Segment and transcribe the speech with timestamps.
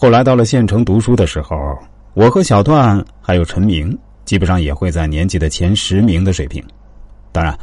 [0.00, 1.76] 后来到了县城读书的时候，
[2.14, 6.62] 我和小段还有陈明，基本上也会在年级的前十名的水平。
[7.32, 7.58] 当然，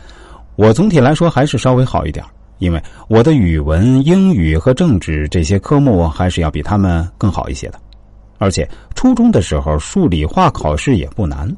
[0.57, 2.25] 我总体来说还是稍微好一点，
[2.57, 7.79] 因为我的语文、英语和政治这些科目还是要比他们更好一些的。
[8.38, 11.49] 而且初中的时候，数理化考试也不难，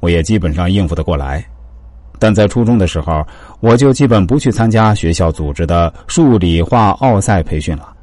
[0.00, 1.42] 我也基本上应付得过来。
[2.18, 3.26] 但在初中的时候，
[3.60, 7.95] 我就基本不去参加学校组织的数理化奥赛培训了。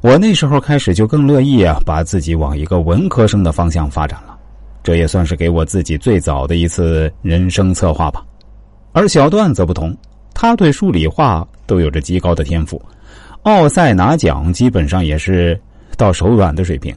[0.00, 4.38] 我那时候开始就更乐意啊，把自己往一个文科生的方向发展了。
[4.82, 8.24] 这也算是给我自己最早的一次人生策划吧。
[8.92, 9.96] 而小段则不同，
[10.34, 12.80] 他对数理化都有着极高的天赋，
[13.42, 15.60] 奥赛拿奖基本上也是
[15.96, 16.94] 到手软的水平。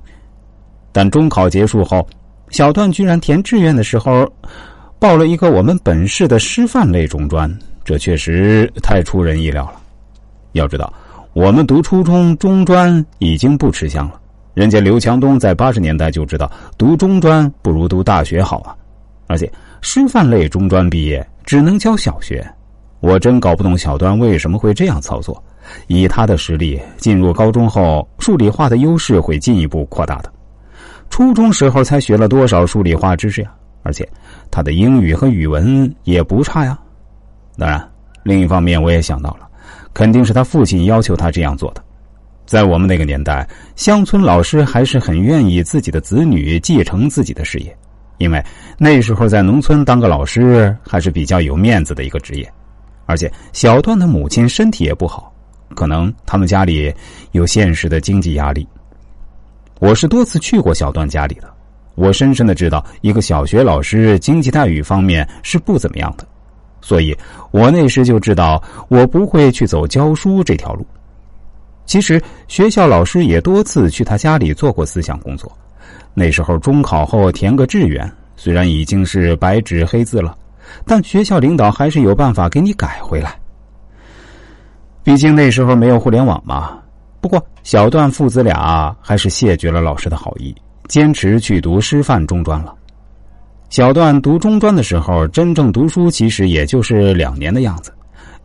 [0.91, 2.07] 但中考结束后，
[2.49, 4.31] 小段居然填志愿的时候。
[4.99, 9.73] 报了一个我们本市的师范类中专，这确实太出人意料了。
[10.53, 10.93] 要知道，
[11.33, 14.21] 我们读初中中专已经不吃香了，
[14.53, 18.75] 人家刘强东在八十年代就知道读中专不如读大学好啊。
[19.25, 22.45] 而且师范类中专毕业只能教小学，
[22.99, 25.43] 我真搞不懂小段为什么会这样操作。
[25.87, 30.31] 以他的实力，进入高中后数理化的优势会进一步扩大的。
[31.09, 33.51] 初中时候才学了多少数理化知识呀？
[33.81, 34.07] 而且。
[34.51, 36.77] 他的英语和语文也不差呀，
[37.57, 37.89] 当然，
[38.21, 39.42] 另一方面我也想到了，
[39.93, 41.83] 肯定是他父亲要求他这样做的。
[42.45, 47.75] 在我们那个年代，乡村老师还是很愿意自己的子女继承自己的事业，
[48.17, 48.43] 因为
[48.77, 52.53] 那时候在农村当个老师还是比较有面子的一个职业。
[53.05, 55.33] 而且小段的母亲身体也不好，
[55.75, 56.93] 可能他们家里
[57.31, 58.67] 有现实的经济压力。
[59.79, 61.49] 我是多次去过小段家里的。
[61.95, 66.25] 我深深的知道，一个小学老师经济待遇方面是不怎么样的，
[66.83, 67.17] 所以
[67.51, 70.85] 我那时就知道我不会去走教书这条路。
[71.85, 75.49] 其实学校老师也多次去他家里做过思想工作。
[76.13, 80.37] 那时候中考后填个志愿，虽然已经是白纸黑字了，
[80.85, 83.39] 但学校领导还是有办法给你改回来。
[85.03, 86.77] 毕竟那时候没有互联网嘛。
[87.21, 90.53] 不过小段父子俩还是谢绝了老师的好意。
[90.89, 92.75] 坚持去读师范中专了。
[93.73, 97.91] 小段读中专的时候，真正读书其实也就是两年的样子，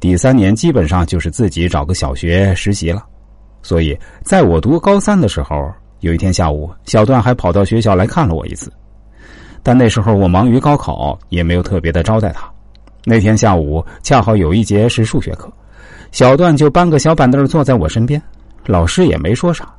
[0.00, 3.05] 第三年基本上就是自己找个小学实习了。
[3.62, 8.72] 所以，在我读高三的时候，有一天下午，小段还跑到学校来看了我一次。
[9.62, 12.50] 但那时候我忙于高考，也没有特别的招待他。
[13.05, 15.53] 那天下午恰好有一节是数学课，
[16.10, 18.19] 小段就搬个小板凳坐在我身边，
[18.65, 19.71] 老师也没说啥。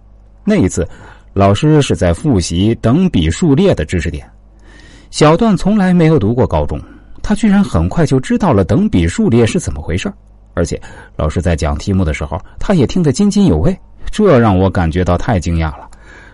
[0.43, 0.87] 那一次。
[1.31, 4.27] 老师是在复习等比数列的知识点，
[5.11, 6.79] 小段从来没有读过高中，
[7.23, 10.11] 他居然很快就知道了等比数列是怎么回事
[10.53, 10.79] 而且
[11.15, 13.77] 老师在讲题目的时候，他也听得津津有味，
[14.11, 15.89] 这让我感觉到太惊讶了。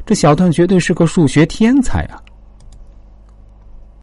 [0.05, 2.19] 这小段绝对是个数学天才啊！